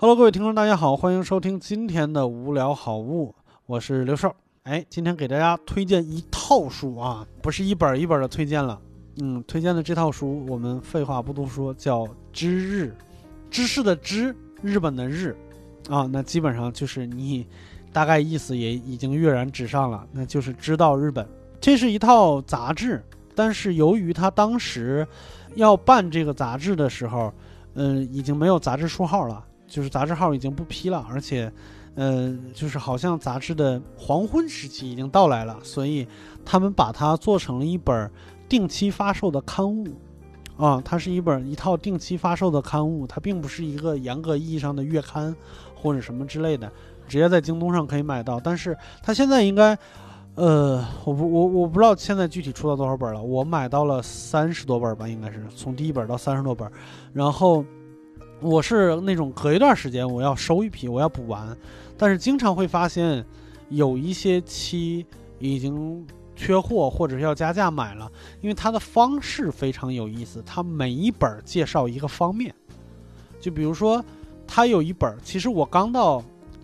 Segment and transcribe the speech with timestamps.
[0.00, 3.34] Hello，各位听众，大家好，欢迎收听今天的无聊好物，
[3.66, 4.32] 我是刘寿。
[4.62, 8.80] 哎，今天给大家推荐一套书啊，不是一本一本的推荐了。
[9.16, 12.96] 嗯，推荐的这套书，我们废话不多说，叫《知日》，
[13.50, 14.32] 知识的知，
[14.62, 15.36] 日本的日，
[15.90, 17.44] 啊，那基本上就是你
[17.92, 21.28] 大概意思也已经跃然纸上了，那就是知道日本。
[21.60, 23.04] 这是一套杂志，
[23.34, 25.04] 但是由于他当时
[25.56, 27.34] 要办这个杂志的时候，
[27.74, 29.44] 嗯，已经没有杂志书号了。
[29.68, 31.52] 就是杂志号已经不批了，而且，
[31.94, 36.08] 呃，就是好像杂志的黄昏时期已经到来了，所以
[36.44, 38.10] 他们把它做成了一本
[38.48, 39.86] 定期发售的刊物，
[40.56, 45.36] 啊，它是一本一套定期发售的刊物，它并不是一个严格意义上的月刊
[45.74, 46.72] 或者什么之类的，
[47.06, 48.40] 直接在京东上可以买到。
[48.40, 49.76] 但是它现在应该，
[50.34, 56.70] 呃，我不我我不知道现在具体出到多少本了，我买到了三十多本吧，应该是从第一本到三十多本，
[57.12, 57.62] 然后。
[58.40, 61.56] 我是那种隔一段时间我要收一批，我要补完，
[61.96, 63.24] 但是经常会发现
[63.68, 65.04] 有一些期
[65.40, 72.54] 已经缺货或者是要加价买了，因为它的方式非常有意思，它每一本介绍一个方面，
[73.40, 74.04] 就比如说
[74.46, 76.22] 它有一本，其实我刚到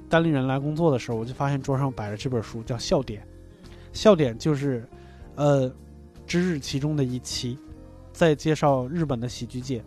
[0.09, 3.21] 单立人来工作的时候，我就发现桌上摆着这本书叫《笑点》，
[3.93, 4.89] 笑点就是
[5.35, 5.69] 呃
[6.25, 7.59] 之日其中的一期，
[8.13, 9.83] 在介绍日本的喜剧界，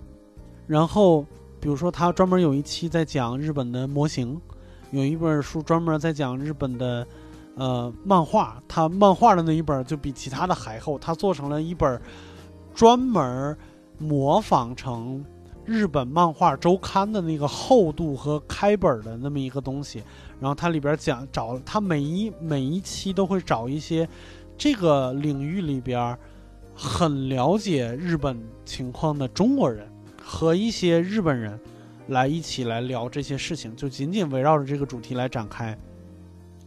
[0.68, 1.26] 然后。
[1.60, 4.40] 比如说，他专门有一期在讲日本的模型，
[4.92, 7.06] 有一本书专门在讲日本的，
[7.56, 8.62] 呃，漫画。
[8.68, 12.00] 他漫画的那一本就比其他的还厚，他做成了一本
[12.76, 13.58] 专门
[13.98, 15.26] 模仿成
[15.66, 20.04] 日本漫画周刊的那个厚度和开本的那么一个东西。
[20.40, 24.08] 然后它里边讲找他每一每一期都会找一些
[24.56, 26.16] 这个领域里边
[26.76, 29.90] 很了解日本情况的中国人。
[30.30, 31.58] 和一些日本人
[32.10, 35.76] 来一起来聊这些事情，就仅仅围绕着这个主题来展开。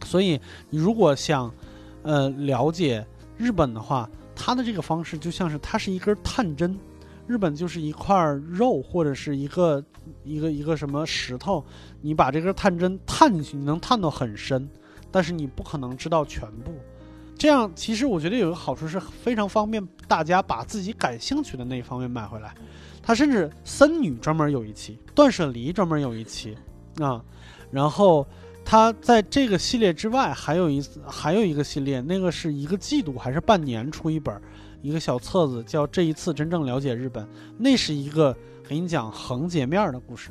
[0.03, 0.41] 所以，
[0.71, 1.53] 你如果想，
[2.01, 3.05] 呃，了解
[3.37, 6.75] 日本的话，它的这个方式就像是它是一根探针，
[7.27, 8.17] 日本就是一块
[8.49, 9.81] 肉或者是一个
[10.23, 11.63] 一个一个什么石头，
[12.01, 14.67] 你把这根探针探进去，你能探到很深，
[15.11, 16.73] 但是你不可能知道全部。
[17.41, 22.53] 这样其实我觉得有一个好处是非常方便大家把自己感兴趣的那一方面买回来。
[23.01, 26.55] 他甚至森女专门有一期，断舍离专门有一期，
[26.99, 27.19] 啊，
[27.71, 28.27] 然后
[28.63, 34.39] 他在这个系列之外还有一还有一个系列，那个是一个季度还是半年出一本
[34.83, 37.27] 一个小册子，叫这一次真正了解日本，
[37.57, 38.37] 那是一个
[38.67, 40.29] 给你讲横截面的故事，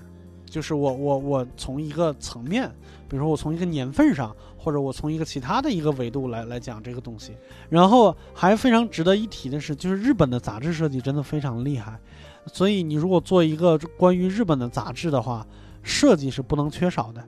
[0.50, 2.68] 就是我我我从一个层面，
[3.08, 7.32] 比如说我从一个年份上，或者我从一个其他的一个维度来来讲这个东西，
[7.68, 11.98] 然后还非常值得一提的是，就是日本的杂志设计真的非常厉害。
[12.46, 15.46] 所以，你如果做一个关于日本的杂志的话，
[15.82, 17.24] 设计是不能缺少的，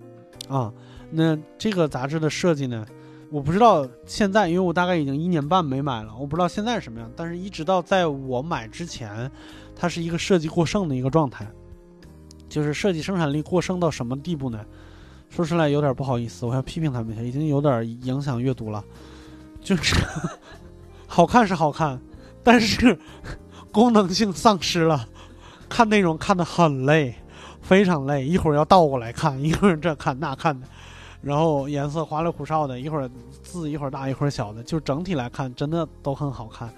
[0.48, 0.72] 啊，
[1.10, 2.84] 那这个杂志的设计呢，
[3.30, 7.10] 我不知道现在，因为我大概已经一年半没买了，我不知道现在是什么样。
[7.14, 9.30] 但是，一直到在我买之前，
[9.76, 11.46] 它是一个设计过剩的一个状态，
[12.52, 14.60] 就是设计生产力过剩到什么地步呢？
[15.30, 18.84] 说出来有点不好意思，我要批评他们一下，已经有点影响阅读了。
[19.60, 19.96] 就是
[21.08, 22.00] 好看是好看，
[22.44, 22.98] 但是。
[23.72, 25.08] 功能性丧失了，
[25.66, 27.14] 看内容看得很累，
[27.62, 28.22] 非常累。
[28.22, 30.66] 一会儿要倒过来看， 一会儿这看那看的，
[31.22, 33.10] 然后颜色花里胡哨的，一会儿
[33.42, 36.68] 字一会儿大一会儿小的，就整体来看真的都很好看，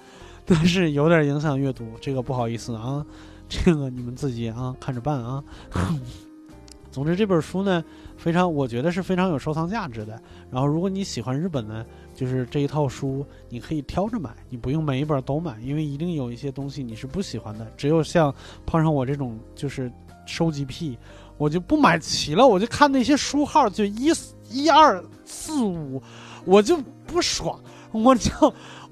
[0.46, 3.04] 但是有点影响阅读，这个不好意思啊，
[3.48, 5.42] 这个你们自己啊看着办啊。
[6.90, 7.82] 总之这本书呢，
[8.16, 10.20] 非常我觉得是非常有收藏价值的。
[10.48, 11.84] 然后如果你喜欢日本呢。
[12.14, 17.66] 就是这一套书，你可以挑着买，你不用每一本都买，因为一定有一些东西你是不喜欢的。
[17.76, 18.32] 只有像
[18.64, 19.90] 碰上我这种就是
[20.24, 20.96] 收集癖，
[21.38, 24.12] 我就不买齐了，我就看那些书号，就一
[24.48, 26.00] 一二四五，
[26.44, 27.58] 我就不爽，
[27.90, 28.30] 我就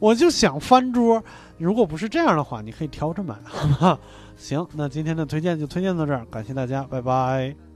[0.01, 1.23] 我就想翻桌。
[1.63, 3.99] 如果不是这样的话，你可以挑着买，好吗？
[4.37, 7.72] 行，那今天的推荐就推荐到这儿，感谢大家，拜拜。